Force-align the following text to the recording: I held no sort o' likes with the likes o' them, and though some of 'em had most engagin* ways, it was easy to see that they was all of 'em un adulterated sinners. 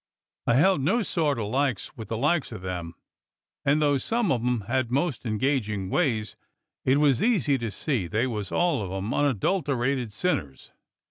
I 0.47 0.55
held 0.55 0.81
no 0.81 1.03
sort 1.03 1.37
o' 1.37 1.47
likes 1.47 1.95
with 1.95 2.07
the 2.07 2.17
likes 2.17 2.51
o' 2.51 2.57
them, 2.57 2.95
and 3.63 3.79
though 3.79 3.99
some 3.99 4.31
of 4.31 4.43
'em 4.43 4.61
had 4.61 4.89
most 4.89 5.25
engagin* 5.27 5.89
ways, 5.91 6.35
it 6.83 6.97
was 6.97 7.21
easy 7.21 7.59
to 7.59 7.69
see 7.69 8.07
that 8.07 8.11
they 8.11 8.25
was 8.25 8.51
all 8.51 8.81
of 8.81 8.91
'em 8.91 9.13
un 9.13 9.25
adulterated 9.25 10.11
sinners. 10.11 10.71